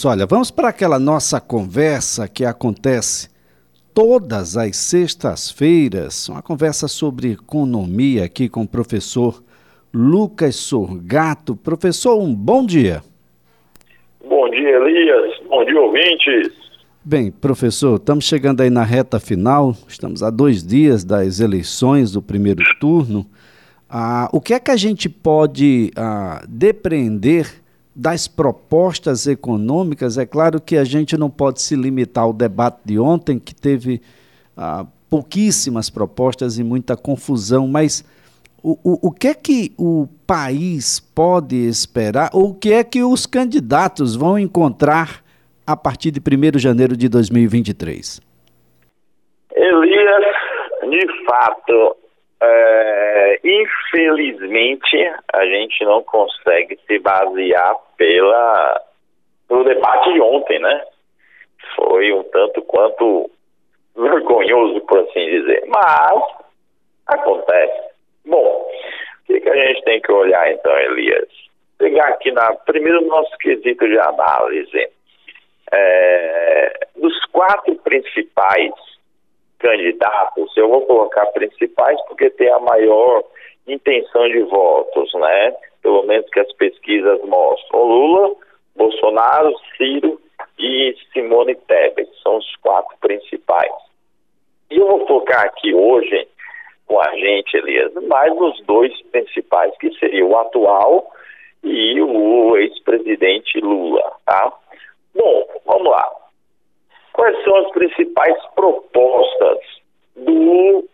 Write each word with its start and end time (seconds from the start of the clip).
minutos. 0.00 0.04
Olha, 0.04 0.26
vamos 0.26 0.50
para 0.50 0.68
aquela 0.68 0.98
nossa 0.98 1.40
conversa 1.40 2.28
que 2.28 2.44
acontece 2.44 3.28
todas 3.92 4.56
as 4.56 4.76
sextas-feiras, 4.76 6.28
uma 6.28 6.42
conversa 6.42 6.88
sobre 6.88 7.32
economia 7.32 8.24
aqui 8.24 8.48
com 8.48 8.62
o 8.62 8.68
professor 8.68 9.42
Lucas 9.92 10.56
Sorgato. 10.56 11.56
Professor, 11.56 12.18
um 12.18 12.34
bom 12.34 12.64
dia. 12.64 13.02
Bom 14.26 14.48
dia, 14.50 14.76
Elias. 14.76 15.40
Bom 15.48 15.64
dia, 15.64 15.80
ouvintes. 15.80 16.60
Bem, 17.02 17.30
professor, 17.30 17.96
estamos 17.96 18.26
chegando 18.26 18.60
aí 18.60 18.68
na 18.68 18.84
reta 18.84 19.18
final, 19.18 19.74
estamos 19.88 20.22
a 20.22 20.28
dois 20.28 20.62
dias 20.62 21.02
das 21.02 21.40
eleições 21.40 22.12
do 22.12 22.20
primeiro 22.20 22.62
turno. 22.78 23.26
Ah, 23.88 24.28
o 24.32 24.40
que 24.40 24.54
é 24.54 24.60
que 24.60 24.70
a 24.70 24.76
gente 24.76 25.08
pode 25.08 25.90
ah, 25.96 26.44
depreender 26.46 27.59
das 27.94 28.28
propostas 28.28 29.26
econômicas? 29.26 30.18
É 30.18 30.26
claro 30.26 30.60
que 30.60 30.76
a 30.76 30.84
gente 30.84 31.16
não 31.16 31.30
pode 31.30 31.60
se 31.60 31.74
limitar 31.74 32.24
ao 32.24 32.32
debate 32.32 32.80
de 32.84 32.98
ontem, 32.98 33.38
que 33.38 33.54
teve 33.54 34.00
ah, 34.56 34.86
pouquíssimas 35.08 35.90
propostas 35.90 36.58
e 36.58 36.64
muita 36.64 36.96
confusão, 36.96 37.66
mas 37.66 38.04
o, 38.62 38.78
o, 38.84 39.08
o 39.08 39.10
que 39.10 39.28
é 39.28 39.34
que 39.34 39.72
o 39.78 40.06
país 40.26 41.00
pode 41.00 41.56
esperar, 41.56 42.30
ou 42.32 42.50
o 42.50 42.54
que 42.54 42.72
é 42.72 42.84
que 42.84 43.02
os 43.02 43.26
candidatos 43.26 44.14
vão 44.14 44.38
encontrar 44.38 45.22
a 45.66 45.76
partir 45.76 46.10
de 46.10 46.20
1 46.20 46.50
de 46.52 46.58
janeiro 46.58 46.96
de 46.96 47.08
2023? 47.08 48.20
Elias, 49.52 50.24
de 50.90 51.24
fato, 51.26 51.96
é, 52.42 53.40
infelizmente, 53.44 54.96
a 55.32 55.44
gente 55.44 55.84
não 55.84 56.02
consegue 56.02 56.78
se 56.86 56.98
basear 56.98 57.76
pela, 57.96 58.80
pelo 59.48 59.64
debate 59.64 60.12
de 60.12 60.20
ontem, 60.20 60.58
né? 60.58 60.84
Foi 61.76 62.12
um 62.12 62.22
tanto 62.24 62.62
quanto 62.62 63.30
vergonhoso, 63.94 64.80
por 64.82 65.00
assim 65.00 65.26
dizer. 65.26 65.64
Mas 65.66 66.22
acontece. 67.06 67.90
Bom, 68.24 68.66
o 69.22 69.26
que, 69.26 69.40
que 69.40 69.48
a 69.48 69.56
gente 69.56 69.82
tem 69.82 70.00
que 70.00 70.12
olhar 70.12 70.50
então, 70.50 70.76
Elias? 70.78 71.28
Pegar 71.78 72.08
aqui 72.08 72.32
na 72.32 72.54
primeiro 72.54 73.06
nosso 73.06 73.36
quesito 73.38 73.86
de 73.86 73.98
análise. 73.98 74.88
É, 75.72 76.86
dos 76.96 77.24
quatro 77.26 77.76
principais 77.76 78.72
candidatos, 79.60 80.56
eu 80.56 80.68
vou 80.68 80.82
colocar 80.86 81.26
principais 81.26 82.00
porque 82.08 82.30
tem 82.30 82.50
a 82.50 82.58
maior 82.58 83.22
intenção 83.66 84.28
de 84.28 84.42
votos, 84.42 85.12
né? 85.14 85.54
Pelo 85.82 86.02
menos 86.04 86.28
que 86.30 86.40
as 86.40 86.52
pesquisas 86.54 87.20
mostram. 87.24 87.84
Lula, 87.84 88.34
Bolsonaro, 88.76 89.54
Ciro 89.76 90.20
e 90.58 90.94
Simone 91.12 91.54
Tebet 91.54 92.10
são 92.22 92.38
os 92.38 92.56
quatro 92.56 92.96
principais. 93.00 93.72
E 94.70 94.78
eu 94.78 94.86
vou 94.86 95.06
focar 95.06 95.44
aqui 95.44 95.74
hoje 95.74 96.28
com 96.86 97.00
a 97.00 97.14
gente, 97.16 97.56
Elias, 97.56 97.92
mais 98.08 98.32
os 98.32 98.60
dois 98.66 98.92
principais, 99.12 99.76
que 99.78 99.92
seria 99.98 100.26
o 100.26 100.36
atual 100.36 101.10
e 101.62 102.00
o 102.00 102.56
ex-presidente 102.56 103.60
Lula, 103.60 104.12
tá? 104.26 104.52
Bom, 105.14 105.46
vamos 105.64 105.90
lá. 105.90 106.19
Quais 107.12 107.44
são 107.44 107.56
as 107.56 107.70
principais 107.72 108.36
propostas 108.54 109.58
do 110.16 110.88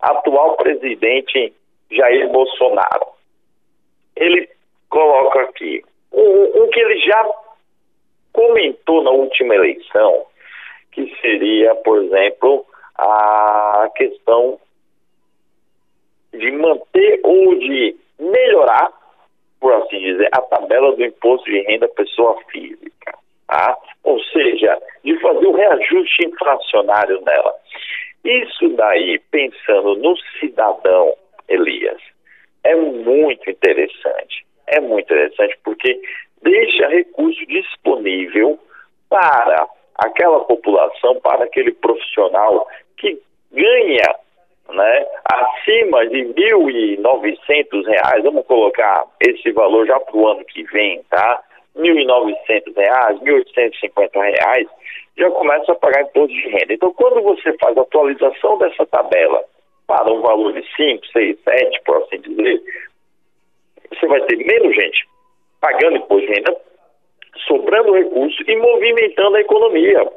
atual 0.00 0.56
presidente 0.56 1.52
Jair 1.90 2.28
Bolsonaro? 2.30 3.06
Ele 4.16 4.48
coloca 4.88 5.42
aqui 5.42 5.82
um, 6.12 6.62
um 6.62 6.68
que 6.68 6.80
ele 6.80 6.98
já 7.00 7.28
comentou 8.32 9.02
na 9.02 9.10
última 9.10 9.54
eleição, 9.54 10.24
que 10.92 11.14
seria, 11.20 11.74
por 11.76 12.02
exemplo, 12.02 12.66
a 12.96 13.90
questão 13.94 14.58
de 16.32 16.50
manter 16.52 17.20
ou 17.24 17.58
de 17.58 17.96
melhorar, 18.18 18.92
por 19.60 19.72
assim 19.74 19.98
dizer, 19.98 20.28
a 20.32 20.40
tabela 20.42 20.94
do 20.94 21.04
imposto 21.04 21.44
de 21.50 21.60
renda 21.62 21.88
pessoa 21.88 22.36
física. 22.50 22.99
Tá? 23.50 23.76
Ou 24.04 24.22
seja, 24.26 24.80
de 25.02 25.18
fazer 25.18 25.44
o 25.44 25.52
reajuste 25.52 26.24
inflacionário 26.24 27.20
nela. 27.22 27.52
Isso 28.24 28.68
daí, 28.76 29.18
pensando 29.32 29.96
no 29.96 30.16
cidadão, 30.38 31.12
Elias, 31.48 32.00
é 32.62 32.76
muito 32.76 33.50
interessante. 33.50 34.46
É 34.68 34.78
muito 34.80 35.12
interessante 35.12 35.58
porque 35.64 36.00
deixa 36.42 36.86
recurso 36.90 37.44
disponível 37.46 38.56
para 39.08 39.66
aquela 39.98 40.44
população, 40.44 41.16
para 41.20 41.44
aquele 41.44 41.72
profissional 41.72 42.68
que 42.98 43.20
ganha 43.50 44.14
né, 44.72 45.06
acima 45.24 46.06
de 46.06 46.22
R$ 46.22 46.34
1.900, 46.34 48.22
vamos 48.22 48.46
colocar 48.46 49.06
esse 49.20 49.50
valor 49.50 49.88
já 49.88 49.98
para 49.98 50.16
o 50.16 50.28
ano 50.28 50.44
que 50.44 50.62
vem, 50.62 51.02
tá? 51.10 51.42
R$ 51.76 51.82
1.900, 51.82 52.76
R$ 52.76 53.42
1.850, 53.44 54.68
já 55.16 55.30
começa 55.30 55.72
a 55.72 55.74
pagar 55.76 56.02
imposto 56.02 56.28
de 56.28 56.48
renda. 56.48 56.72
Então, 56.72 56.92
quando 56.94 57.22
você 57.22 57.52
faz 57.58 57.76
a 57.76 57.82
atualização 57.82 58.58
dessa 58.58 58.86
tabela 58.86 59.44
para 59.86 60.12
um 60.12 60.20
valor 60.20 60.52
de 60.52 60.64
5, 60.76 61.06
6, 61.06 61.38
7, 61.42 61.82
por 61.84 61.96
assim 61.98 62.20
dizer, 62.20 62.62
você 63.90 64.06
vai 64.06 64.20
ter 64.22 64.36
menos 64.36 64.74
gente 64.74 65.06
pagando 65.60 65.96
imposto 65.96 66.26
de 66.26 66.32
renda, 66.32 66.56
sobrando 67.46 67.92
recursos 67.92 68.48
e 68.48 68.56
movimentando 68.56 69.36
a 69.36 69.40
economia. 69.40 70.08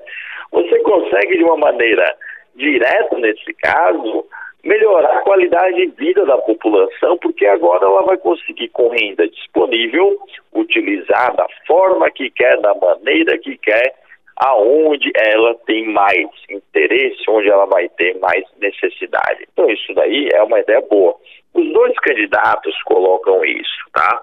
Você 0.52 0.80
consegue, 0.80 1.38
de 1.38 1.44
uma 1.44 1.58
maneira 1.58 2.16
direta, 2.56 3.18
nesse 3.18 3.54
caso, 3.56 4.26
melhorar 4.64 5.18
a 5.18 5.22
qualidade 5.22 5.76
de 5.76 5.88
vida 5.88 6.26
da 6.26 6.38
população, 6.38 7.18
porque 7.18 7.46
agora 7.46 7.86
ela 7.86 8.04
vai 8.04 8.18
conseguir, 8.18 8.70
com 8.70 8.88
renda 8.90 9.28
disponível, 9.28 10.18
utilizar 10.54 11.36
da 11.36 11.46
forma 11.68 12.10
que 12.12 12.30
quer, 12.30 12.60
da 12.62 12.74
maneira 12.76 13.38
que 13.38 13.58
quer, 13.58 13.94
aonde 14.38 15.12
ela 15.16 15.54
tem 15.66 15.88
mais 15.88 16.28
interesse, 16.50 17.24
onde 17.30 17.50
ela 17.50 17.66
vai 17.66 17.90
ter 17.90 18.18
mais 18.20 18.44
necessidade. 18.60 19.48
Então, 19.52 19.70
isso 19.70 19.94
daí 19.94 20.30
é 20.34 20.42
uma 20.42 20.60
ideia 20.60 20.82
boa. 20.90 21.16
Os 21.54 21.72
dois 21.72 21.94
candidatos 22.00 22.82
colocam 22.84 23.44
isso, 23.46 23.90
tá? 23.94 24.22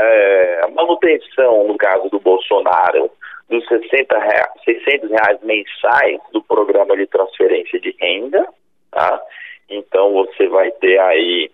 É, 0.00 0.60
a 0.64 0.68
manutenção, 0.68 1.68
no 1.68 1.76
caso 1.78 2.08
do 2.10 2.18
Bolsonaro, 2.18 3.10
dos 3.48 3.66
60 3.68 4.18
reais, 4.18 4.50
600 4.64 5.10
reais 5.10 5.38
mensais 5.42 6.20
do 6.32 6.42
programa 6.42 6.96
de 6.96 7.06
transferência 7.06 7.80
de 7.80 7.94
renda, 7.98 8.46
tá? 8.90 9.22
Então 9.68 10.12
você 10.12 10.48
vai 10.48 10.70
ter 10.72 10.98
aí 11.00 11.50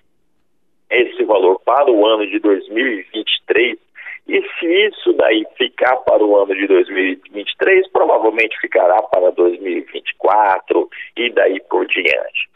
esse 0.91 1.25
valor 1.25 1.61
para 1.61 1.91
o 1.91 2.07
ano 2.07 2.27
de 2.27 2.39
2023. 2.39 3.79
E 4.27 4.43
se 4.59 4.67
isso 4.67 5.13
daí 5.15 5.45
ficar 5.57 5.97
para 5.99 6.25
o 6.25 6.37
ano 6.37 6.55
de 6.55 6.67
2023, 6.67 7.89
provavelmente 7.91 8.59
ficará 8.61 9.03
para 9.03 9.31
2024 9.33 10.89
e 11.17 11.31
daí 11.31 11.61
por 11.69 11.87
diante. 11.87 12.49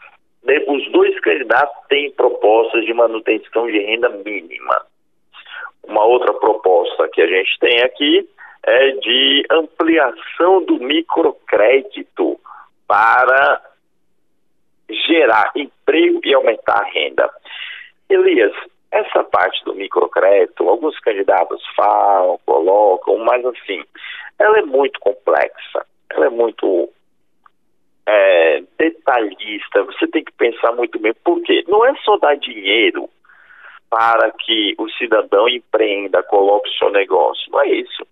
Os 0.67 0.91
dois 0.91 1.19
candidatos 1.19 1.75
têm 1.89 2.11
propostas 2.11 2.85
de 2.85 2.93
manutenção 2.93 3.67
de 3.67 3.79
renda 3.79 4.09
mínima. 4.09 4.85
Uma 5.83 6.05
outra 6.05 6.33
proposta 6.33 7.07
que 7.09 7.21
a 7.21 7.27
gente 7.27 7.59
tem 7.59 7.81
aqui 7.81 8.27
é 8.63 8.91
de 8.91 9.45
ampliação 9.51 10.63
do 10.63 10.79
microcrédito 10.79 12.39
para 12.87 13.68
gerar 14.89 15.51
emprego 15.55 16.19
e 16.23 16.33
aumentar 16.33 16.81
a 16.81 16.89
renda. 16.89 17.29
Elias, 18.09 18.53
essa 18.91 19.23
parte 19.23 19.63
do 19.65 19.75
microcrédito, 19.75 20.67
alguns 20.67 20.97
candidatos 20.99 21.61
falam, 21.75 22.39
colocam, 22.45 23.17
mas 23.19 23.45
assim, 23.45 23.83
ela 24.39 24.59
é 24.59 24.63
muito 24.63 24.99
complexa, 24.99 25.85
ela 26.09 26.25
é 26.25 26.29
muito 26.29 26.89
é, 28.07 28.63
detalhista, 28.77 29.83
você 29.83 30.07
tem 30.07 30.23
que 30.23 30.31
pensar 30.33 30.71
muito 30.71 30.97
bem, 30.99 31.13
por 31.23 31.41
quê? 31.43 31.63
Não 31.67 31.85
é 31.85 31.93
só 32.03 32.17
dar 32.17 32.35
dinheiro 32.35 33.07
para 33.89 34.31
que 34.31 34.75
o 34.77 34.89
cidadão 34.91 35.47
empreenda, 35.47 36.23
coloque 36.23 36.69
o 36.69 36.73
seu 36.73 36.89
negócio, 36.89 37.51
não 37.51 37.61
é 37.61 37.69
isso. 37.69 38.07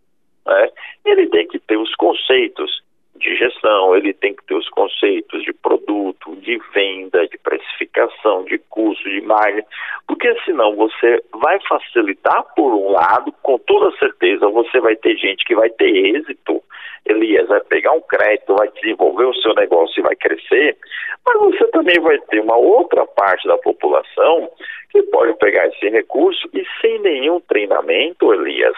Né? 0.45 0.69
Ele 1.05 1.27
tem 1.27 1.47
que 1.47 1.59
ter 1.59 1.77
os 1.77 1.93
conceitos 1.95 2.83
de 3.17 3.35
gestão, 3.35 3.95
ele 3.95 4.13
tem 4.13 4.33
que 4.33 4.45
ter 4.45 4.55
os 4.55 4.69
conceitos 4.69 5.43
de 5.43 5.53
produto, 5.53 6.35
de 6.37 6.59
venda, 6.73 7.27
de 7.27 7.37
precificação, 7.37 8.43
de 8.45 8.57
custo, 8.69 9.09
de 9.09 9.21
margem, 9.21 9.63
porque 10.07 10.33
senão 10.45 10.75
você 10.75 11.23
vai 11.33 11.59
facilitar 11.67 12.43
por 12.55 12.73
um 12.73 12.91
lado, 12.91 13.31
com 13.43 13.57
toda 13.59 13.95
certeza 13.97 14.47
você 14.49 14.79
vai 14.79 14.95
ter 14.95 15.15
gente 15.17 15.43
que 15.45 15.55
vai 15.55 15.69
ter 15.69 15.89
êxito, 15.89 16.61
Elias 17.05 17.47
vai 17.47 17.61
pegar 17.61 17.93
um 17.93 18.01
crédito, 18.01 18.55
vai 18.55 18.69
desenvolver 18.69 19.25
o 19.25 19.35
seu 19.35 19.53
negócio 19.53 19.99
e 19.99 20.03
vai 20.03 20.15
crescer, 20.15 20.77
mas 21.25 21.39
você 21.39 21.67
também 21.67 21.99
vai 21.99 22.19
ter 22.29 22.41
uma 22.41 22.57
outra 22.57 23.05
parte 23.05 23.47
da 23.47 23.57
população 23.57 24.49
que 24.91 25.01
pode 25.03 25.33
pegar 25.37 25.67
esse 25.67 25.89
recurso 25.89 26.49
e 26.53 26.65
sem 26.81 26.99
nenhum 26.99 27.39
treinamento, 27.41 28.33
Elias, 28.33 28.75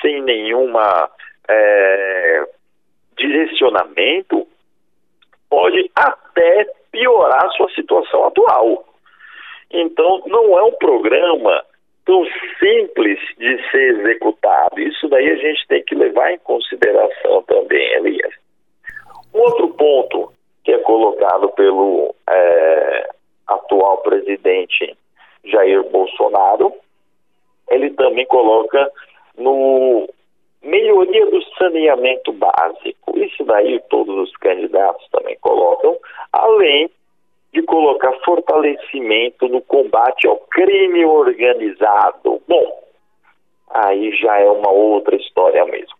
sem 0.00 0.22
nenhuma 0.22 1.10
é, 1.48 2.44
direcionamento, 3.20 4.46
pode 5.48 5.90
até 5.94 6.66
piorar 6.90 7.46
a 7.46 7.50
sua 7.50 7.70
situação 7.70 8.24
atual. 8.26 8.84
Então, 9.70 10.22
não 10.26 10.58
é 10.58 10.62
um 10.64 10.72
programa 10.72 11.64
tão 12.04 12.24
simples 12.58 13.18
de 13.38 13.70
ser 13.70 14.00
executado. 14.00 14.80
Isso 14.80 15.08
daí 15.08 15.30
a 15.30 15.36
gente 15.36 15.66
tem 15.68 15.82
que 15.84 15.94
levar 15.94 16.32
em 16.32 16.38
consideração 16.38 17.42
também, 17.44 17.92
Elias. 17.94 18.34
Outro 19.32 19.68
ponto 19.74 20.32
que 20.64 20.72
é 20.72 20.78
colocado 20.78 21.48
pelo 21.50 22.14
é, 22.28 23.10
atual 23.46 23.98
presidente 23.98 24.96
Jair 25.44 25.82
Bolsonaro, 25.90 26.74
ele 27.70 27.90
também 27.90 28.26
coloca 28.26 28.90
no 29.38 30.08
melhoria 30.62 31.26
do 31.26 31.42
saneamento 31.56 32.32
básico. 32.32 33.18
Isso 33.18 33.44
daí 33.44 33.80
todos 33.88 34.28
os 34.28 34.36
candidatos 34.36 35.06
também 35.10 35.36
colocam, 35.40 35.96
além 36.32 36.90
de 37.52 37.62
colocar 37.62 38.12
fortalecimento 38.24 39.48
no 39.48 39.60
combate 39.62 40.26
ao 40.26 40.36
crime 40.36 41.04
organizado. 41.04 42.40
Bom, 42.46 42.80
aí 43.70 44.12
já 44.16 44.38
é 44.38 44.48
uma 44.48 44.70
outra 44.70 45.16
história 45.16 45.64
mesmo. 45.64 45.94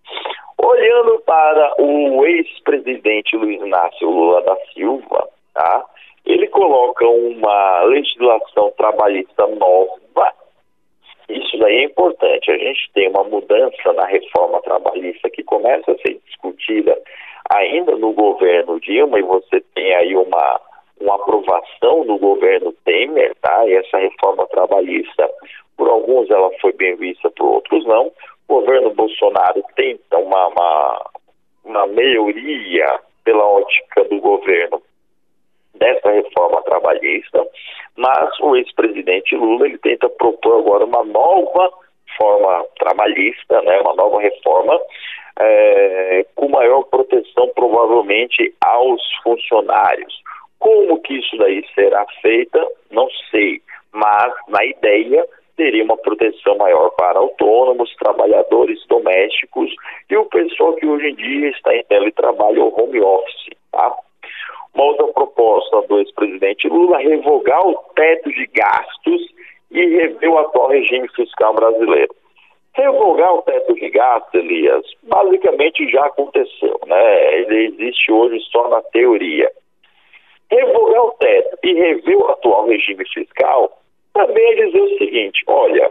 Olhando 0.62 1.18
para 1.20 1.82
o 1.82 2.24
ex-presidente 2.26 3.36
Luiz 3.36 3.60
Inácio 3.60 4.08
Lula 4.08 4.42
da 4.42 4.56
Silva, 4.74 5.28
tá? 5.54 5.84
ele 6.24 6.46
coloca 6.48 7.06
uma 7.06 7.82
legislação 7.84 8.72
trabalhista 8.76 9.46
nova. 9.46 10.00
Daí 11.60 11.76
é 11.76 11.84
importante. 11.84 12.50
A 12.50 12.56
gente 12.56 12.90
tem 12.94 13.08
uma 13.10 13.22
mudança 13.22 13.92
na 13.92 14.06
reforma 14.06 14.62
trabalhista 14.62 15.28
que 15.28 15.44
começa 15.44 15.92
a 15.92 15.98
ser 15.98 16.18
discutida 16.26 16.96
ainda 17.54 17.94
no 17.96 18.12
governo 18.14 18.80
Dilma 18.80 19.18
e 19.18 19.22
você 19.22 19.60
tem 19.74 19.94
aí 19.94 20.16
uma 20.16 20.60
uma 21.00 21.14
aprovação 21.16 22.04
do 22.04 22.18
governo 22.18 22.74
Temer, 22.84 23.34
tá? 23.40 23.66
E 23.66 23.74
essa 23.74 23.96
reforma 23.96 24.46
trabalhista, 24.48 25.30
por 25.76 25.88
alguns 25.88 26.30
ela 26.30 26.50
foi 26.60 26.72
bem 26.74 26.94
vista, 26.96 27.30
por 27.30 27.54
outros 27.54 27.86
não. 27.86 28.12
O 28.48 28.60
governo 28.60 28.90
Bolsonaro 28.90 29.64
tenta 29.76 30.18
uma, 30.18 30.48
uma, 30.48 31.10
uma 31.64 31.86
melhoria 31.86 33.00
pela 33.24 33.42
ótica 33.42 34.04
do 34.04 34.20
governo 34.20 34.82
dessa 35.80 36.10
reforma 36.10 36.62
trabalhista, 36.62 37.44
mas 37.96 38.38
o 38.40 38.54
ex-presidente 38.54 39.34
Lula 39.34 39.66
ele 39.66 39.78
tenta 39.78 40.08
propor 40.08 40.58
agora 40.58 40.84
uma 40.84 41.02
nova 41.04 41.72
forma 42.16 42.64
trabalhista, 42.78 43.60
né, 43.62 43.80
uma 43.80 43.94
nova 43.94 44.20
reforma 44.20 44.78
é, 45.38 46.26
com 46.36 46.48
maior 46.48 46.84
proteção 46.84 47.48
provavelmente 47.54 48.54
aos 48.64 49.02
funcionários. 49.22 50.14
Como 50.58 51.00
que 51.00 51.14
isso 51.14 51.36
daí 51.38 51.64
será 51.74 52.04
feita, 52.20 52.64
não 52.90 53.08
sei, 53.30 53.62
mas 53.92 54.32
na 54.48 54.62
ideia 54.64 55.26
teria 55.56 55.84
uma 55.84 55.96
proteção 55.96 56.56
maior 56.56 56.90
para 56.90 57.18
autônomos, 57.18 57.94
trabalhadores 57.96 58.78
domésticos 58.86 59.70
e 60.10 60.16
o 60.16 60.26
pessoal 60.26 60.74
que 60.74 60.86
hoje 60.86 61.08
em 61.08 61.14
dia 61.14 61.48
está 61.50 61.74
em 61.74 61.84
teletrabalho 61.84 62.64
ou 62.64 62.82
home 62.82 63.00
office, 63.00 63.50
tá? 63.72 63.94
Uma 64.74 64.84
outra 64.84 65.06
proposta 65.08 65.82
do 65.82 65.98
ex-presidente 65.98 66.68
Lula, 66.68 66.98
revogar 66.98 67.66
o 67.66 67.74
teto 67.94 68.30
de 68.30 68.46
gastos 68.46 69.22
e 69.70 69.84
rever 69.84 70.30
o 70.30 70.38
atual 70.38 70.68
regime 70.68 71.08
fiscal 71.08 71.54
brasileiro. 71.54 72.14
Revogar 72.74 73.34
o 73.34 73.42
teto 73.42 73.74
de 73.74 73.90
gastos, 73.90 74.34
Elias, 74.34 74.86
basicamente 75.02 75.90
já 75.90 76.04
aconteceu, 76.06 76.78
né? 76.86 77.34
Ele 77.40 77.66
existe 77.66 78.12
hoje 78.12 78.40
só 78.50 78.68
na 78.68 78.80
teoria. 78.82 79.50
Revogar 80.50 81.04
o 81.04 81.12
teto 81.12 81.58
e 81.64 81.74
rever 81.74 82.16
o 82.16 82.28
atual 82.28 82.66
regime 82.66 83.04
fiscal 83.08 83.70
também 84.12 84.52
é 84.52 84.66
dizer 84.66 84.80
o 84.80 84.98
seguinte: 84.98 85.42
olha, 85.46 85.90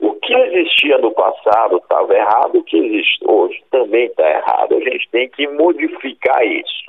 o 0.00 0.14
que 0.14 0.32
existia 0.34 0.98
no 0.98 1.12
passado 1.12 1.76
estava 1.76 2.14
errado, 2.14 2.58
o 2.58 2.64
que 2.64 2.76
existe 2.76 3.24
hoje 3.26 3.62
também 3.70 4.06
está 4.06 4.28
errado. 4.28 4.76
A 4.76 4.80
gente 4.80 5.08
tem 5.10 5.28
que 5.28 5.46
modificar 5.48 6.44
isso. 6.46 6.84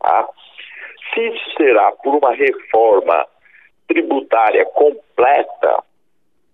Tá? 0.00 0.28
Se 1.12 1.20
isso 1.20 1.50
será 1.56 1.92
por 1.92 2.16
uma 2.16 2.32
reforma 2.32 3.26
tributária 3.88 4.64
completa, 4.66 5.82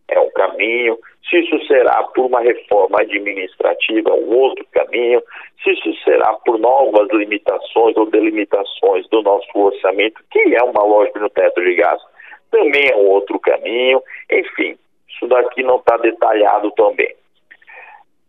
é 0.08 0.20
um 0.20 0.30
caminho. 0.30 0.98
Se 1.28 1.38
isso 1.38 1.66
será 1.66 2.02
por 2.14 2.26
uma 2.26 2.40
reforma 2.40 3.00
administrativa, 3.00 4.10
é 4.10 4.12
um 4.12 4.36
outro 4.36 4.66
caminho. 4.72 5.22
Se 5.62 5.70
isso 5.70 5.94
será 6.04 6.34
por 6.44 6.58
novas 6.58 7.08
limitações 7.12 7.96
ou 7.96 8.06
delimitações 8.06 9.08
do 9.08 9.22
nosso 9.22 9.48
orçamento, 9.54 10.22
que 10.30 10.54
é 10.54 10.62
uma 10.62 10.82
lógica 10.82 11.20
no 11.20 11.30
teto 11.30 11.62
de 11.62 11.74
gastos, 11.74 12.10
também 12.50 12.86
é 12.92 12.96
um 12.96 13.08
outro 13.08 13.38
caminho. 13.40 14.02
Enfim, 14.30 14.76
isso 15.08 15.26
daqui 15.26 15.62
não 15.62 15.76
está 15.76 15.96
detalhado 15.96 16.70
também. 16.72 17.14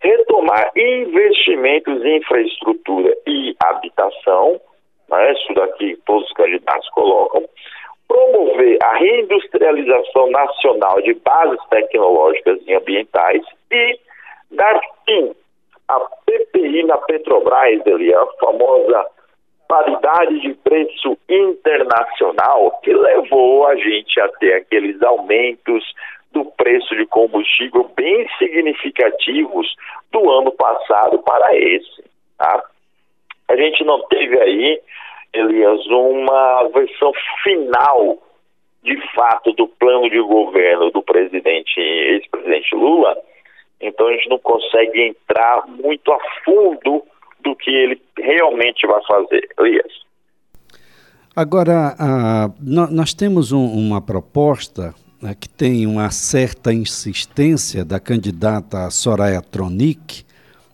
Retomar 0.02 0.72
investimentos 0.76 2.04
em 2.04 2.18
infraestrutura 2.18 3.16
e 3.26 3.56
habitação, 3.64 4.60
né, 5.10 5.34
isso 5.34 5.54
daqui 5.54 5.98
todos 6.06 6.26
os 6.26 6.34
candidatos 6.34 6.90
colocam 6.90 7.44
promover 8.08 8.78
a 8.84 8.98
reindustrialização 8.98 10.30
nacional 10.30 11.02
de 11.02 11.14
bases 11.16 11.60
tecnológicas 11.70 12.60
e 12.68 12.74
ambientais 12.74 13.42
e 13.72 14.00
dar 14.52 14.80
fim 15.06 15.34
à 15.88 16.00
PPI 16.26 16.84
na 16.84 16.98
Petrobras, 16.98 17.82
ali, 17.88 18.14
a 18.14 18.26
famosa 18.40 19.06
paridade 19.68 20.40
de 20.42 20.54
preço 20.56 21.18
internacional 21.28 22.80
que 22.84 22.94
levou 22.94 23.68
a 23.68 23.76
gente 23.76 24.20
a 24.20 24.28
ter 24.40 24.54
aqueles 24.54 25.02
aumentos 25.02 25.84
do 26.32 26.46
preço 26.46 26.96
de 26.96 27.06
combustível 27.08 27.90
bem 27.96 28.28
significativos 28.38 29.76
do 30.12 30.30
ano 30.30 30.52
passado 30.52 31.20
para 31.20 31.56
esse. 31.56 32.04
Tá? 32.38 32.64
A 33.54 33.56
gente 33.56 33.84
não 33.84 34.02
teve 34.08 34.40
aí 34.40 34.82
Elias, 35.34 35.86
uma 35.88 36.70
versão 36.74 37.12
final, 37.44 38.18
de 38.84 38.98
fato, 39.16 39.52
do 39.54 39.68
plano 39.68 40.10
de 40.10 40.20
governo 40.22 40.92
do 40.92 41.02
presidente, 41.02 41.80
ex-presidente 41.80 42.76
Lula, 42.76 43.16
então 43.80 44.08
a 44.08 44.12
gente 44.14 44.30
não 44.30 44.40
consegue 44.40 45.02
entrar 45.02 45.68
muito 45.68 46.12
a 46.12 46.18
fundo 46.44 47.04
do 47.42 47.56
que 47.56 47.70
ele 47.70 48.02
realmente 48.18 48.88
vai 48.88 49.04
fazer. 49.06 49.48
Elias. 49.60 50.04
Agora, 51.36 51.96
nós 52.62 53.14
temos 53.14 53.52
um, 53.52 53.66
uma 53.66 54.02
proposta 54.02 54.94
né, 55.22 55.36
que 55.40 55.50
tem 55.50 55.88
uma 55.88 56.12
certa 56.12 56.72
insistência 56.72 57.84
da 57.84 58.00
candidata 58.00 58.90
Soraya 58.92 59.42
Tronic, 59.42 60.24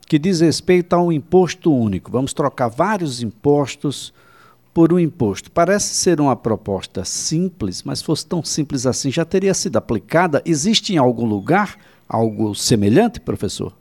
que 0.10 0.18
diz 0.18 0.42
respeito 0.42 0.96
a 0.96 1.02
um 1.02 1.12
imposto 1.12 1.72
único. 1.72 2.10
Vamos 2.10 2.34
trocar 2.34 2.68
vários 2.68 3.22
impostos 3.22 4.12
por 4.74 4.92
um 4.92 4.98
imposto. 4.98 5.52
Parece 5.52 5.94
ser 5.94 6.20
uma 6.20 6.36
proposta 6.36 7.06
simples, 7.06 7.84
mas 7.84 8.02
fosse 8.02 8.28
tão 8.28 8.44
simples 8.44 8.88
assim, 8.88 9.12
já 9.12 9.24
teria 9.24 9.54
sido 9.54 9.78
aplicada. 9.78 10.42
Existe 10.48 10.96
em 10.96 10.98
algum 10.98 11.28
lugar 11.28 11.76
algo 12.10 12.56
semelhante, 12.56 13.22
professor? 13.22 13.72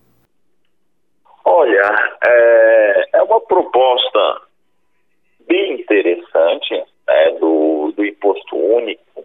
Olha, 1.47 1.95
é, 2.27 3.09
é 3.15 3.23
uma 3.23 3.41
proposta 3.41 4.43
bem 5.49 5.81
interessante 5.81 6.75
né, 6.75 7.31
do, 7.41 7.91
do 7.97 8.05
imposto 8.05 8.55
único, 8.55 9.25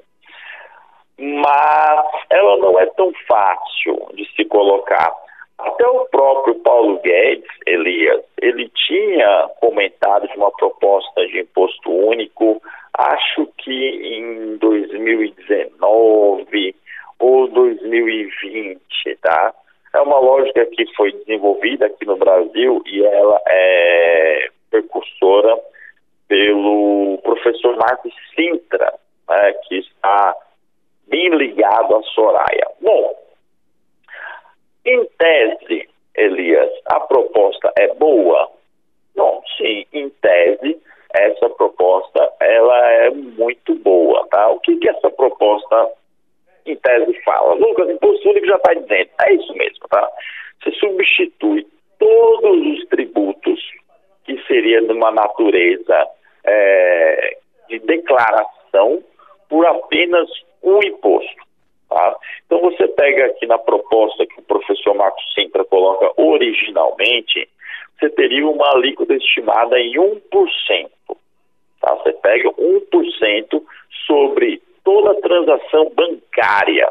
mas 1.19 2.05
ela 2.29 2.57
não 2.59 2.79
é 2.79 2.85
tão 2.95 3.11
fácil 3.27 4.07
de 4.15 4.25
se 4.37 4.45
colocar 4.45 5.22
até 5.63 5.87
o 5.87 6.05
próprio 6.05 6.55
Paulo 6.55 6.99
Guedes, 6.99 7.47
Elias, 7.65 8.21
ele 8.41 8.69
tinha 8.69 9.49
comentado 9.59 10.27
de 10.27 10.37
uma 10.37 10.51
proposta 10.51 11.25
de 11.27 11.39
imposto 11.39 11.89
único, 11.89 12.61
acho 12.93 13.47
que 13.57 13.71
em 13.71 14.57
2019 14.57 16.75
ou 17.19 17.47
2020, 17.47 18.79
tá? 19.21 19.53
É 19.95 20.01
uma 20.01 20.19
lógica 20.19 20.65
que 20.65 20.85
foi 20.95 21.11
desenvolvida 21.11 21.85
aqui 21.85 22.05
no 22.05 22.17
Brasil 22.17 22.81
e 22.85 23.05
ela 23.05 23.39
é 23.47 24.49
percursora 24.71 25.57
pelo 26.27 27.19
professor 27.23 27.77
Marcos 27.77 28.13
Sintra, 28.35 28.93
né, 29.29 29.53
que 29.67 29.77
está 29.77 30.35
bem 31.07 31.29
ligado 31.29 31.95
à 31.95 32.01
Soraya. 32.03 32.67
Bom, 32.81 33.12
em 34.85 35.05
tese, 35.17 35.89
Elias, 36.15 36.71
a 36.87 36.99
proposta 37.01 37.71
é 37.77 37.87
boa? 37.95 38.49
Bom, 39.15 39.41
sim, 39.57 39.85
em 39.93 40.09
tese, 40.09 40.77
essa 41.13 41.49
proposta 41.49 42.31
ela 42.39 42.91
é 42.91 43.09
muito 43.11 43.75
boa, 43.75 44.27
tá? 44.29 44.49
O 44.49 44.59
que 44.59 44.77
que 44.77 44.89
essa 44.89 45.09
proposta 45.11 45.91
em 46.65 46.75
tese 46.75 47.13
fala? 47.23 47.53
Lucas, 47.55 47.89
imposto 47.89 48.29
único 48.29 48.47
já 48.47 48.55
está 48.55 48.73
dizendo, 48.73 49.09
é 49.27 49.33
isso 49.33 49.53
mesmo, 49.53 49.87
tá? 49.89 50.09
Você 50.63 50.71
substitui 50.71 51.67
todos 51.99 52.77
os 52.77 52.83
seria 54.53 54.81
de 54.81 54.93
uma 54.93 55.11
natureza 55.11 56.07
é, 56.45 57.37
de 57.69 57.79
declaração 57.79 59.03
por 59.49 59.65
apenas 59.65 60.29
um 60.63 60.79
imposto. 60.79 61.43
Tá? 61.89 62.15
Então 62.45 62.61
você 62.61 62.87
pega 62.87 63.25
aqui 63.25 63.45
na 63.45 63.57
proposta 63.57 64.25
que 64.25 64.39
o 64.39 64.43
professor 64.43 64.95
Marcos 64.95 65.23
Sintra 65.33 65.65
coloca 65.65 66.11
originalmente, 66.93 67.49
você 67.99 68.09
teria 68.09 68.47
uma 68.47 68.71
alíquota 68.71 69.13
estimada 69.13 69.79
em 69.79 69.93
1%. 69.93 70.19
Tá? 71.81 71.95
Você 71.95 72.13
pega 72.13 72.49
1% 72.49 73.63
sobre 74.05 74.61
toda 74.83 75.21
transação 75.21 75.91
bancária, 75.95 76.89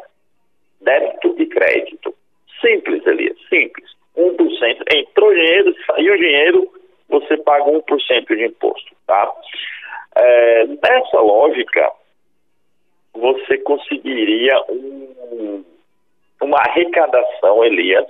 débito 0.80 1.34
e 1.38 1.46
crédito. 1.46 2.14
Simples, 2.60 3.04
Elias, 3.06 3.38
simples. 3.48 3.90
1%. 4.16 4.82
Entrou 4.94 5.34
dinheiro, 5.34 5.74
saiu 5.86 6.16
dinheiro, 6.16 6.68
você 7.08 7.36
paga 7.38 7.64
1% 7.64 8.26
de 8.36 8.44
imposto. 8.46 8.94
Tá? 9.06 9.32
É, 10.16 10.66
nessa 10.66 11.20
lógica, 11.20 11.90
você 13.14 13.58
conseguiria 13.58 14.54
um, 14.70 15.64
uma 16.40 16.58
arrecadação, 16.58 17.64
Elias, 17.64 18.06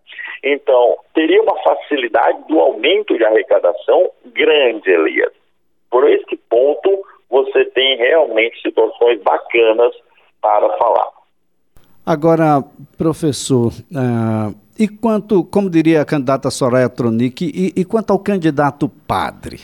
Então, 0.44 0.96
teria 1.14 1.42
uma 1.42 1.56
facilidade 1.62 2.46
do 2.46 2.60
aumento 2.60 3.16
de 3.16 3.24
arrecadação 3.24 4.10
grande, 4.26 4.90
Elias. 4.90 5.32
Por 5.90 6.08
esse 6.08 6.36
ponto, 6.48 7.02
você 7.28 7.64
tem 7.66 7.96
realmente 7.96 8.60
situações 8.62 9.20
bacanas 9.22 9.94
para 10.40 10.68
falar. 10.76 11.08
Agora, 12.06 12.62
professor, 12.96 13.72
uh, 13.92 14.54
e 14.78 14.88
quanto, 14.88 15.44
como 15.44 15.68
diria 15.68 16.02
a 16.02 16.04
candidata 16.04 16.50
Soraya 16.50 16.88
Tronic, 16.88 17.44
e, 17.44 17.80
e 17.80 17.84
quanto 17.84 18.12
ao 18.12 18.18
candidato 18.18 18.88
padre? 18.88 19.60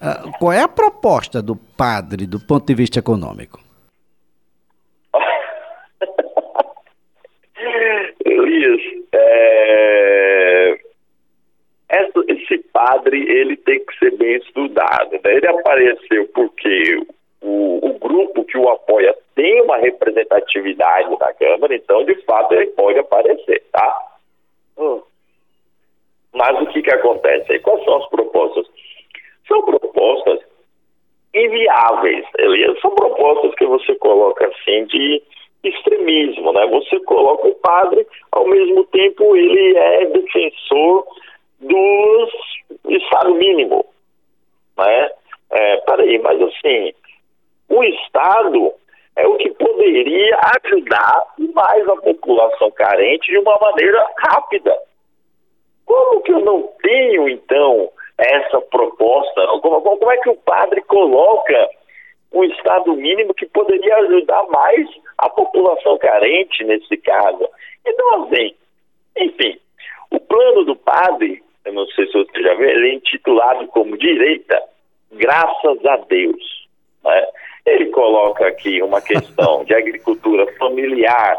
Uh, 0.00 0.32
qual 0.38 0.52
é 0.52 0.60
a 0.60 0.68
proposta 0.68 1.40
do 1.40 1.56
padre 1.56 2.26
do 2.26 2.38
ponto 2.38 2.66
de 2.66 2.74
vista 2.74 2.98
econômico? 2.98 3.58
Elias, 8.24 8.80
é... 9.14 10.78
esse 12.28 12.58
padre 12.72 13.20
ele 13.30 13.56
tem 13.56 13.84
que 13.84 13.98
ser 13.98 14.16
bem 14.16 14.36
estudado. 14.36 15.12
Né? 15.12 15.20
Ele 15.24 15.48
apareceu 15.48 16.28
porque 16.34 17.06
o, 17.40 17.88
o 17.88 17.98
grupo 17.98 18.44
que 18.44 18.58
o 18.58 18.68
apoia 18.68 19.14
tem 19.34 19.62
uma 19.62 19.78
representatividade 19.78 21.10
na 21.18 21.32
Câmara, 21.34 21.74
então, 21.74 22.04
de 22.04 22.14
fato, 22.24 22.54
ele 22.54 22.66
pode 22.68 22.98
aparecer, 22.98 23.62
tá? 23.72 24.03
Hum. 24.78 25.02
Mas 26.32 26.60
o 26.60 26.66
que, 26.66 26.82
que 26.82 26.92
acontece? 26.92 27.58
Quais 27.60 27.84
são 27.84 27.96
as 27.96 28.08
propostas? 28.08 28.66
São 29.46 29.62
propostas 29.62 30.40
inviáveis. 31.34 32.24
São 32.80 32.90
propostas 32.94 33.54
que 33.54 33.66
você 33.66 33.94
coloca 33.96 34.46
assim 34.46 34.84
de 34.86 35.22
extremismo, 35.62 36.52
né? 36.52 36.66
Você 36.66 37.00
coloca 37.00 37.48
o 37.48 37.54
padre, 37.56 38.06
ao 38.32 38.46
mesmo 38.46 38.84
tempo 38.86 39.36
ele 39.36 39.76
é 39.76 40.06
defensor 40.06 41.06
dos 41.60 42.30
Estado 42.88 43.34
mínimo, 43.34 43.84
né? 44.76 45.10
É, 45.50 45.76
peraí, 45.78 46.18
mas 46.18 46.40
assim, 46.42 46.92
o 47.68 47.82
Estado 47.84 48.72
é 49.16 49.26
o 49.26 49.36
que 49.36 49.50
poderia 49.50 50.38
ajudar 50.64 51.33
mais 51.54 51.88
a 51.88 51.96
população 51.96 52.70
carente 52.72 53.30
de 53.30 53.38
uma 53.38 53.56
maneira 53.58 54.06
rápida. 54.18 54.76
Como 55.86 56.22
que 56.22 56.32
eu 56.32 56.40
não 56.40 56.62
tenho, 56.82 57.28
então, 57.28 57.90
essa 58.18 58.60
proposta? 58.60 59.46
Como, 59.62 59.80
como 59.80 60.12
é 60.12 60.16
que 60.18 60.30
o 60.30 60.36
padre 60.36 60.82
coloca 60.82 61.70
um 62.32 62.44
Estado 62.44 62.92
mínimo 62.94 63.32
que 63.34 63.46
poderia 63.46 63.96
ajudar 63.96 64.42
mais 64.48 64.88
a 65.18 65.28
população 65.28 65.96
carente 65.98 66.64
nesse 66.64 66.96
caso? 66.98 67.48
Então, 67.86 68.24
assim, 68.24 68.54
enfim, 69.16 69.58
o 70.10 70.18
plano 70.18 70.64
do 70.64 70.76
padre, 70.76 71.42
eu 71.64 71.72
não 71.72 71.86
sei 71.88 72.06
se 72.06 72.12
você 72.12 72.42
já 72.42 72.54
viu, 72.54 72.68
ele 72.68 72.90
é 72.90 72.94
intitulado 72.94 73.66
como 73.68 73.96
Direita, 73.96 74.62
Graças 75.16 75.84
a 75.86 75.96
Deus. 76.08 76.68
Né? 77.04 77.26
Ele 77.66 77.86
coloca 77.86 78.46
aqui 78.46 78.82
uma 78.82 79.00
questão 79.00 79.64
de 79.64 79.74
agricultura 79.74 80.46
familiar 80.58 81.38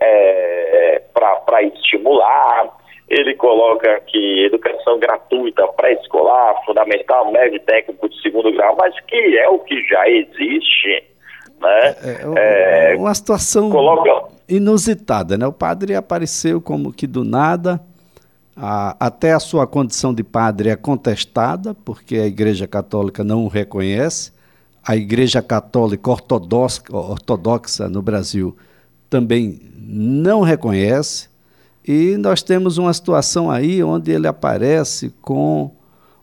é, 0.00 1.02
para 1.12 1.62
estimular, 1.62 2.68
ele 3.08 3.34
coloca 3.34 3.90
aqui 3.96 4.44
educação 4.44 4.98
gratuita 4.98 5.66
pré-escolar, 5.68 6.62
fundamental, 6.64 7.32
médio 7.32 7.58
técnico 7.60 8.08
de 8.08 8.20
segundo 8.20 8.52
grau, 8.52 8.76
mas 8.78 8.94
que 9.06 9.38
é 9.38 9.48
o 9.48 9.58
que 9.60 9.80
já 9.88 10.08
existe. 10.08 11.04
Né? 11.60 11.96
É, 12.36 12.92
é, 12.92 12.96
uma 12.96 13.14
situação 13.14 13.70
coloca... 13.70 14.28
inusitada, 14.48 15.36
né? 15.36 15.46
O 15.46 15.52
padre 15.52 15.94
apareceu 15.94 16.60
como 16.60 16.92
que 16.92 17.06
do 17.06 17.24
nada, 17.24 17.80
a, 18.54 18.94
até 19.00 19.32
a 19.32 19.40
sua 19.40 19.66
condição 19.66 20.14
de 20.14 20.22
padre 20.22 20.68
é 20.68 20.76
contestada, 20.76 21.74
porque 21.74 22.16
a 22.16 22.26
Igreja 22.26 22.68
Católica 22.68 23.24
não 23.24 23.44
o 23.44 23.48
reconhece 23.48 24.37
a 24.88 24.96
Igreja 24.96 25.42
Católica 25.42 26.10
ortodoxa, 26.10 26.82
ortodoxa 26.90 27.90
no 27.90 28.00
Brasil 28.00 28.56
também 29.10 29.60
não 29.76 30.40
reconhece, 30.40 31.28
e 31.86 32.16
nós 32.16 32.42
temos 32.42 32.78
uma 32.78 32.92
situação 32.94 33.50
aí 33.50 33.82
onde 33.82 34.10
ele 34.10 34.26
aparece 34.26 35.12
com 35.20 35.70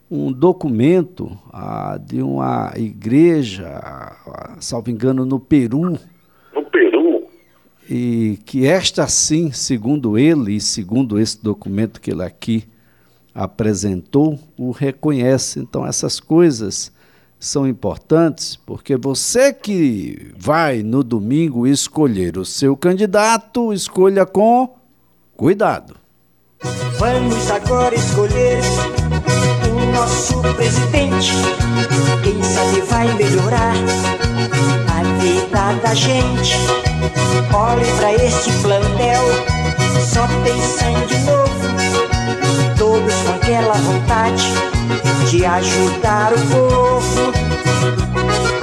um 0.09 0.31
documento 0.31 1.37
ah, 1.53 1.99
de 2.03 2.23
uma 2.23 2.73
igreja, 2.75 3.67
ah, 3.67 4.57
salvo 4.59 4.89
engano, 4.89 5.27
no 5.27 5.39
Peru. 5.39 5.99
No 6.51 6.65
Peru? 6.71 7.27
E 7.87 8.39
que 8.45 8.65
esta 8.65 9.05
sim, 9.05 9.51
segundo 9.51 10.17
ele 10.17 10.55
e 10.55 10.61
segundo 10.61 11.19
esse 11.19 11.43
documento 11.43 12.01
que 12.01 12.09
ele 12.09 12.23
aqui 12.23 12.63
apresentou, 13.33 14.39
o 14.57 14.71
reconhece. 14.71 15.59
Então, 15.59 15.85
essas 15.85 16.19
coisas 16.19 16.94
são 17.39 17.67
importantes 17.67 18.55
porque 18.55 18.95
você 18.97 19.53
que 19.53 20.31
vai 20.37 20.81
no 20.81 21.03
domingo 21.03 21.67
escolher 21.67 22.37
o 22.37 22.45
seu 22.45 22.75
candidato, 22.75 23.73
escolha 23.73 24.25
com 24.25 24.75
cuidado. 25.35 25.95
Vamos 26.97 27.51
agora 27.51 27.93
escolher 27.93 28.59
o 29.69 29.91
nosso 29.91 30.41
presidente. 30.55 31.33
Quem 32.23 32.41
sabe 32.41 32.81
vai 32.81 33.13
melhorar 33.15 33.75
a 34.89 35.03
vida 35.21 35.81
da 35.83 35.93
gente. 35.93 36.55
Olhe 37.53 37.85
para 37.97 38.13
este 38.13 38.51
plantel, 38.61 39.21
só 40.01 40.27
tem 40.43 40.59
sangue 40.61 41.17
novo. 41.25 41.55
Todos 42.77 43.13
com 43.23 43.31
aquela 43.33 43.73
vontade 43.73 44.74
de 45.31 45.45
ajudar 45.45 46.33
o 46.33 46.37
povo. 46.37 48.54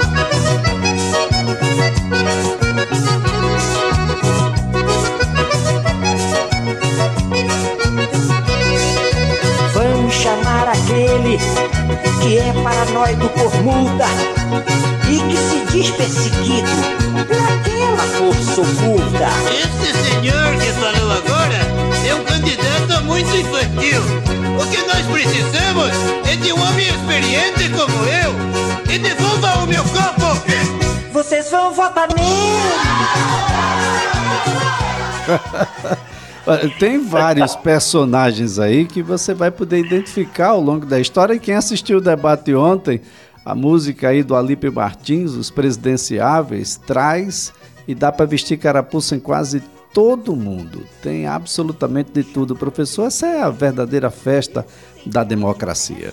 Tem 36.79 36.99
vários 37.05 37.55
personagens 37.55 38.59
aí 38.59 38.85
que 38.85 39.01
você 39.01 39.33
vai 39.33 39.49
poder 39.49 39.79
identificar 39.79 40.49
ao 40.49 40.59
longo 40.59 40.85
da 40.85 40.99
história. 40.99 41.33
E 41.33 41.39
quem 41.39 41.55
assistiu 41.55 41.97
o 41.97 42.01
debate 42.01 42.53
ontem, 42.53 43.01
a 43.45 43.55
música 43.55 44.09
aí 44.09 44.23
do 44.23 44.35
Alipe 44.35 44.69
Martins, 44.69 45.31
os 45.31 45.49
presidenciáveis, 45.49 46.75
traz 46.77 47.53
e 47.87 47.95
dá 47.95 48.11
para 48.11 48.25
vestir 48.25 48.57
carapuça 48.57 49.15
em 49.15 49.19
quase 49.19 49.61
todo 49.93 50.35
mundo. 50.35 50.85
Tem 51.01 51.27
absolutamente 51.27 52.11
de 52.11 52.23
tudo. 52.23 52.55
Professor, 52.55 53.07
essa 53.07 53.27
é 53.27 53.41
a 53.41 53.49
verdadeira 53.49 54.09
festa 54.09 54.65
da 55.05 55.23
democracia. 55.23 56.11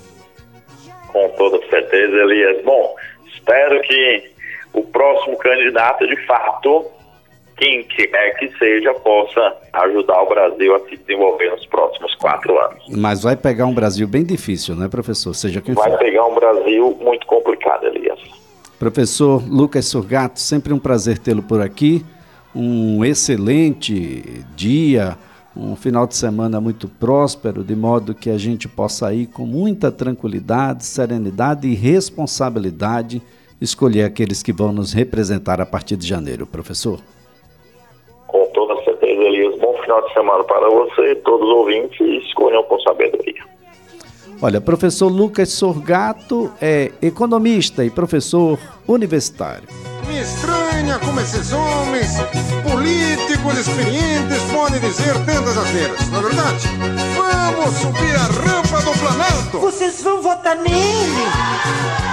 Com 1.09 1.29
toda 1.31 1.59
certeza, 1.69 2.17
Elias. 2.17 2.65
Bom, 2.65 2.95
espero 3.35 3.81
que 3.83 4.31
o 4.73 4.83
próximo 4.83 5.37
candidato, 5.39 6.07
de 6.07 6.17
fato, 6.27 6.87
quem 7.57 7.85
quer 7.85 8.39
que 8.39 8.49
seja, 8.59 8.95
possa 8.95 9.57
ajudar 9.73 10.23
o 10.23 10.29
Brasil 10.29 10.75
a 10.75 10.81
se 10.89 10.97
desenvolver 10.97 11.50
nos 11.50 11.67
próximos 11.67 12.15
quatro 12.15 12.59
anos. 12.59 12.85
Mas 12.89 13.23
vai 13.23 13.37
pegar 13.37 13.67
um 13.67 13.75
Brasil 13.75 14.09
bem 14.09 14.25
difícil, 14.25 14.75
né, 14.75 14.89
professor? 14.89 15.35
Seja 15.35 15.61
quem 15.61 15.75
vai 15.75 15.91
for. 15.91 15.99
Vai 15.99 16.07
pegar 16.07 16.27
um 16.27 16.35
Brasil 16.35 16.99
muito 17.00 17.27
complicado, 17.27 17.87
Elias. 17.87 18.19
Professor 18.79 19.43
Lucas 19.47 19.85
Surgato, 19.85 20.41
sempre 20.41 20.73
um 20.73 20.79
prazer 20.79 21.19
tê-lo 21.19 21.43
por 21.43 21.61
aqui. 21.61 22.05
Um 22.55 23.05
excelente 23.05 24.43
dia, 24.57 25.17
um 25.55 25.77
final 25.77 26.07
de 26.07 26.17
semana 26.17 26.61
muito 26.61 26.89
próspero, 26.89 27.62
de 27.62 27.77
modo 27.77 28.15
que 28.15 28.31
a 28.31 28.39
gente 28.39 28.67
possa 28.67 29.12
ir 29.12 29.27
com 29.27 29.45
muita 29.45 29.93
tranquilidade, 29.93 30.85
serenidade 30.85 31.69
e 31.69 31.75
responsabilidade 31.75 33.21
escolher 33.61 34.05
aqueles 34.05 34.43
que 34.43 34.52
vão 34.52 34.73
nos 34.73 34.93
representar 34.93 35.61
a 35.61 35.67
partir 35.67 35.97
de 35.97 36.07
janeiro, 36.07 36.47
professor. 36.47 36.99
Com 38.26 38.47
toda 38.55 38.83
certeza, 38.85 39.21
Elias. 39.23 39.59
Bom 39.59 39.76
final 39.83 40.02
de 40.07 40.12
semana 40.12 40.45
para 40.45 40.69
você, 40.71 41.14
todos 41.17 41.47
os 41.49 41.55
ouvintes, 41.55 42.00
e 42.00 42.19
escolham 42.19 42.62
com 42.64 42.79
sabedoria. 42.81 43.45
Olha, 44.43 44.59
professor 44.59 45.09
Lucas 45.09 45.50
Sorgato 45.50 46.50
é 46.62 46.93
economista 47.02 47.85
e 47.85 47.90
professor 47.90 48.59
universitário. 48.88 49.69
Me 50.07 50.19
estranha 50.19 50.99
como 50.99 51.21
esses 51.21 51.52
homens, 51.52 52.17
políticos 52.62 53.59
experientes, 53.59 54.43
podem 54.50 54.81
dizer 54.81 55.14
tantas 55.26 55.59
asneiras, 55.59 56.11
não 56.11 56.21
é 56.21 56.23
verdade? 56.23 56.69
Vamos 57.17 57.75
subir 57.76 58.14
a 58.14 58.25
rampa 58.25 58.81
do 58.81 58.99
Planalto! 58.99 59.59
Vocês 59.59 60.02
vão 60.02 60.23
votar 60.23 60.57
nele! 60.57 62.10